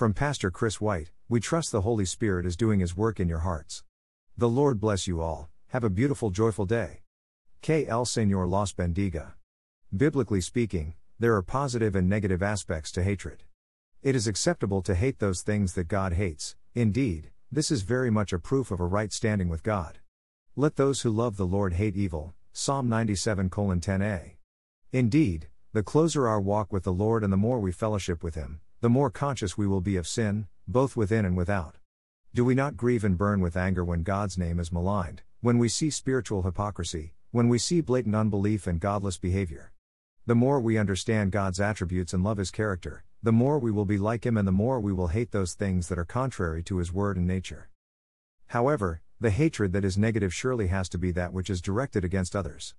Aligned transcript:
From 0.00 0.14
Pastor 0.14 0.50
Chris 0.50 0.80
White, 0.80 1.10
we 1.28 1.40
trust 1.40 1.72
the 1.72 1.82
Holy 1.82 2.06
Spirit 2.06 2.46
is 2.46 2.56
doing 2.56 2.80
His 2.80 2.96
work 2.96 3.20
in 3.20 3.28
your 3.28 3.40
hearts. 3.40 3.84
The 4.34 4.48
Lord 4.48 4.80
bless 4.80 5.06
you 5.06 5.20
all, 5.20 5.50
have 5.68 5.84
a 5.84 5.90
beautiful, 5.90 6.30
joyful 6.30 6.64
day. 6.64 7.02
Que 7.60 7.84
el 7.86 8.06
Señor 8.06 8.48
los 8.48 8.72
bendiga. 8.72 9.34
Biblically 9.94 10.40
speaking, 10.40 10.94
there 11.18 11.34
are 11.36 11.42
positive 11.42 11.94
and 11.94 12.08
negative 12.08 12.42
aspects 12.42 12.90
to 12.92 13.02
hatred. 13.02 13.42
It 14.02 14.16
is 14.16 14.26
acceptable 14.26 14.80
to 14.84 14.94
hate 14.94 15.18
those 15.18 15.42
things 15.42 15.74
that 15.74 15.88
God 15.88 16.14
hates, 16.14 16.56
indeed, 16.74 17.30
this 17.52 17.70
is 17.70 17.82
very 17.82 18.08
much 18.08 18.32
a 18.32 18.38
proof 18.38 18.70
of 18.70 18.80
a 18.80 18.86
right 18.86 19.12
standing 19.12 19.50
with 19.50 19.62
God. 19.62 19.98
Let 20.56 20.76
those 20.76 21.02
who 21.02 21.10
love 21.10 21.36
the 21.36 21.44
Lord 21.44 21.74
hate 21.74 21.94
evil. 21.94 22.32
Psalm 22.54 22.88
97 22.88 23.50
10a. 23.50 24.30
Indeed, 24.92 25.48
the 25.74 25.82
closer 25.82 26.26
our 26.26 26.40
walk 26.40 26.72
with 26.72 26.84
the 26.84 26.90
Lord 26.90 27.22
and 27.22 27.30
the 27.30 27.36
more 27.36 27.60
we 27.60 27.70
fellowship 27.70 28.24
with 28.24 28.34
Him, 28.34 28.62
the 28.80 28.88
more 28.88 29.10
conscious 29.10 29.58
we 29.58 29.66
will 29.66 29.82
be 29.82 29.96
of 29.96 30.08
sin, 30.08 30.46
both 30.66 30.96
within 30.96 31.26
and 31.26 31.36
without. 31.36 31.76
Do 32.34 32.46
we 32.46 32.54
not 32.54 32.78
grieve 32.78 33.04
and 33.04 33.18
burn 33.18 33.42
with 33.42 33.54
anger 33.54 33.84
when 33.84 34.02
God's 34.02 34.38
name 34.38 34.58
is 34.58 34.72
maligned, 34.72 35.20
when 35.42 35.58
we 35.58 35.68
see 35.68 35.90
spiritual 35.90 36.42
hypocrisy, 36.42 37.12
when 37.30 37.48
we 37.50 37.58
see 37.58 37.82
blatant 37.82 38.14
unbelief 38.14 38.66
and 38.66 38.80
godless 38.80 39.18
behavior? 39.18 39.72
The 40.24 40.34
more 40.34 40.60
we 40.60 40.78
understand 40.78 41.30
God's 41.30 41.60
attributes 41.60 42.14
and 42.14 42.24
love 42.24 42.38
His 42.38 42.50
character, 42.50 43.04
the 43.22 43.32
more 43.32 43.58
we 43.58 43.70
will 43.70 43.84
be 43.84 43.98
like 43.98 44.24
Him 44.24 44.38
and 44.38 44.48
the 44.48 44.52
more 44.52 44.80
we 44.80 44.94
will 44.94 45.08
hate 45.08 45.32
those 45.32 45.52
things 45.52 45.88
that 45.88 45.98
are 45.98 46.06
contrary 46.06 46.62
to 46.62 46.78
His 46.78 46.90
word 46.90 47.18
and 47.18 47.26
nature. 47.26 47.68
However, 48.46 49.02
the 49.20 49.30
hatred 49.30 49.74
that 49.74 49.84
is 49.84 49.98
negative 49.98 50.32
surely 50.32 50.68
has 50.68 50.88
to 50.88 50.98
be 50.98 51.10
that 51.10 51.34
which 51.34 51.50
is 51.50 51.60
directed 51.60 52.02
against 52.02 52.34
others. 52.34 52.74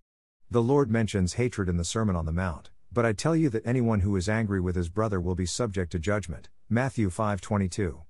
The 0.49 0.63
Lord 0.63 0.89
mentions 0.89 1.33
hatred 1.33 1.69
in 1.69 1.77
the 1.77 1.85
Sermon 1.85 2.15
on 2.15 2.25
the 2.25 2.31
Mount, 2.31 2.71
but 2.91 3.05
I 3.05 3.13
tell 3.13 3.35
you 3.35 3.49
that 3.49 3.65
anyone 3.65 4.01
who 4.01 4.15
is 4.15 4.27
angry 4.27 4.59
with 4.59 4.75
his 4.75 4.89
brother 4.89 5.19
will 5.19 5.35
be 5.35 5.45
subject 5.45 5.91
to 5.93 5.99
judgment. 5.99 6.49
Matthew 6.69 7.09
5:22. 7.09 8.03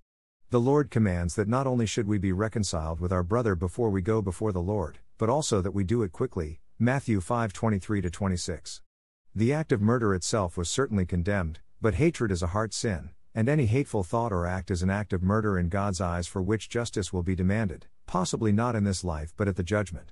The 0.50 0.60
Lord 0.60 0.90
commands 0.90 1.36
that 1.36 1.48
not 1.48 1.68
only 1.68 1.86
should 1.86 2.08
we 2.08 2.18
be 2.18 2.32
reconciled 2.32 3.00
with 3.00 3.12
our 3.12 3.24
brother 3.24 3.56
before 3.56 3.90
we 3.90 4.02
go 4.02 4.22
before 4.22 4.52
the 4.52 4.62
Lord, 4.62 5.00
but 5.18 5.30
also 5.30 5.62
that 5.62 5.74
we 5.74 5.84
do 5.84 6.04
it 6.04 6.12
quickly. 6.12 6.62
Matthew 6.78 7.20
5:23 7.20 8.10
26. 8.12 8.82
The 9.34 9.54
act 9.54 9.72
of 9.72 9.82
murder 9.82 10.14
itself 10.14 10.58
was 10.58 10.70
certainly 10.70 11.06
condemned, 11.06 11.60
but 11.80 11.96
hatred 11.96 12.32
is 12.32 12.42
a 12.42 12.48
heart 12.48 12.74
sin, 12.74 13.12
and 13.34 13.48
any 13.48 13.68
hateful 13.68 14.04
thought 14.04 14.34
or 14.34 14.46
act 14.46 14.72
is 14.72 14.84
an 14.84 14.90
act 14.90 15.14
of 15.14 15.24
murder 15.24 15.58
in 15.58 15.70
God's 15.70 16.02
eyes 16.02 16.28
for 16.28 16.42
which 16.42 16.70
justice 16.70 17.14
will 17.14 17.24
be 17.24 17.36
demanded 17.36 17.88
possibly 18.12 18.52
not 18.52 18.76
in 18.76 18.84
this 18.84 19.06
life 19.06 19.34
but 19.38 19.48
at 19.48 19.56
the 19.56 19.64
judgment. 19.64 20.12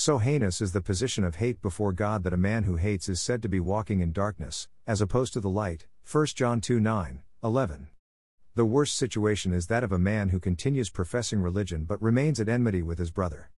So 0.00 0.18
heinous 0.18 0.60
is 0.60 0.70
the 0.70 0.80
position 0.80 1.24
of 1.24 1.34
hate 1.34 1.60
before 1.60 1.92
God 1.92 2.22
that 2.22 2.32
a 2.32 2.36
man 2.36 2.62
who 2.62 2.76
hates 2.76 3.08
is 3.08 3.20
said 3.20 3.42
to 3.42 3.48
be 3.48 3.58
walking 3.58 3.98
in 3.98 4.12
darkness, 4.12 4.68
as 4.86 5.00
opposed 5.00 5.32
to 5.32 5.40
the 5.40 5.50
light. 5.50 5.88
1 6.08 6.26
John 6.36 6.60
2 6.60 6.78
9, 6.78 7.18
11. 7.42 7.88
The 8.54 8.64
worst 8.64 8.96
situation 8.96 9.52
is 9.52 9.66
that 9.66 9.82
of 9.82 9.90
a 9.90 9.98
man 9.98 10.28
who 10.28 10.38
continues 10.38 10.88
professing 10.88 11.40
religion 11.40 11.82
but 11.82 12.00
remains 12.00 12.38
at 12.38 12.48
enmity 12.48 12.80
with 12.80 13.00
his 13.00 13.10
brother. 13.10 13.50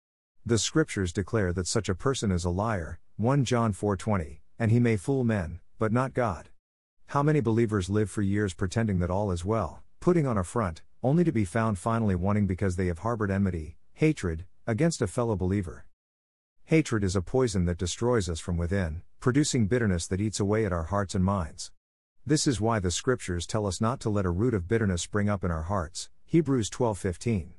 The 0.45 0.57
scriptures 0.57 1.11
declare 1.11 1.51
that 1.51 1.67
such 1.67 1.89
a 1.89 1.93
person 1.93 2.31
is 2.31 2.45
a 2.45 2.49
liar, 2.49 3.01
1 3.17 3.43
John 3.43 3.73
4:20, 3.73 4.39
and 4.57 4.71
he 4.71 4.79
may 4.79 4.95
fool 4.95 5.25
men, 5.25 5.59
but 5.77 5.91
not 5.91 6.13
God. 6.13 6.47
How 7.07 7.21
many 7.21 7.41
believers 7.41 7.89
live 7.89 8.09
for 8.09 8.21
years 8.21 8.53
pretending 8.53 8.99
that 8.99 9.11
all 9.11 9.31
is 9.31 9.43
well, 9.43 9.83
putting 9.99 10.25
on 10.25 10.37
a 10.37 10.45
front, 10.45 10.83
only 11.03 11.25
to 11.25 11.33
be 11.33 11.43
found 11.43 11.77
finally 11.77 12.15
wanting 12.15 12.47
because 12.47 12.77
they 12.77 12.87
have 12.87 12.99
harbored 12.99 13.29
enmity, 13.29 13.75
hatred, 13.91 14.45
against 14.65 15.01
a 15.01 15.07
fellow 15.07 15.35
believer. 15.35 15.83
Hatred 16.69 17.03
is 17.03 17.15
a 17.15 17.23
poison 17.23 17.65
that 17.65 17.79
destroys 17.79 18.29
us 18.29 18.39
from 18.39 18.55
within, 18.55 19.01
producing 19.19 19.65
bitterness 19.65 20.05
that 20.05 20.21
eats 20.21 20.39
away 20.39 20.67
at 20.67 20.71
our 20.71 20.83
hearts 20.83 21.15
and 21.15 21.25
minds. 21.25 21.71
This 22.27 22.45
is 22.45 22.61
why 22.61 22.77
the 22.77 22.91
scriptures 22.91 23.47
tell 23.47 23.65
us 23.65 23.81
not 23.81 23.99
to 24.01 24.09
let 24.11 24.23
a 24.23 24.29
root 24.29 24.53
of 24.53 24.67
bitterness 24.67 25.01
spring 25.01 25.29
up 25.29 25.43
in 25.43 25.49
our 25.49 25.63
hearts. 25.63 26.11
Hebrews 26.25 26.69
12:15. 26.69 27.53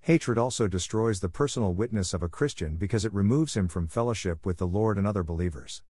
Hatred 0.00 0.36
also 0.36 0.66
destroys 0.66 1.20
the 1.20 1.28
personal 1.28 1.74
witness 1.74 2.12
of 2.12 2.24
a 2.24 2.28
Christian 2.28 2.74
because 2.74 3.04
it 3.04 3.14
removes 3.14 3.56
him 3.56 3.68
from 3.68 3.86
fellowship 3.86 4.44
with 4.44 4.56
the 4.56 4.66
Lord 4.66 4.98
and 4.98 5.06
other 5.06 5.22
believers. 5.22 5.84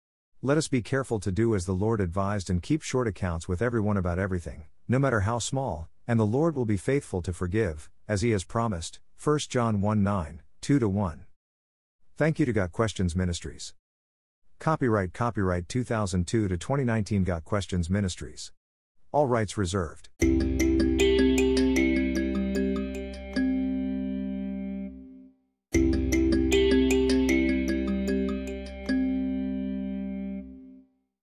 Let 0.41 0.56
us 0.56 0.66
be 0.66 0.81
careful 0.81 1.21
to 1.21 1.31
do 1.31 1.55
as 1.55 1.66
the 1.66 1.75
Lord 1.75 2.00
advised 2.00 2.49
and 2.49 2.62
keep 2.62 2.81
short 2.81 3.06
accounts 3.06 3.47
with 3.47 3.61
everyone 3.61 3.99
about 3.99 4.19
everything, 4.19 4.65
no 4.89 4.99
matter 4.99 5.21
how 5.28 5.41
small, 5.41 5.91
and 6.09 6.19
the 6.19 6.25
Lord 6.25 6.56
will 6.56 6.65
be 6.65 6.78
faithful 6.78 7.21
to 7.21 7.34
forgive, 7.34 7.91
as 8.09 8.22
he 8.22 8.31
has 8.31 8.45
promised. 8.45 8.99
1 9.22 9.41
John 9.41 9.83
1 9.83 10.03
9, 10.03 10.41
2 10.62 10.89
1. 10.89 11.25
Thank 12.19 12.38
you 12.38 12.47
to 12.47 12.53
Got 12.54 12.72
Questions 12.72 13.15
Ministries. 13.15 13.75
Copyright 14.59 15.12
Copyright 15.12 15.69
2002 15.69 16.49
to 16.49 16.56
2019 16.56 17.25
Got 17.25 17.44
Questions 17.44 17.91
Ministries. 17.91 18.53
All 19.12 19.27
rights 19.27 19.59
reserved. 19.59 20.09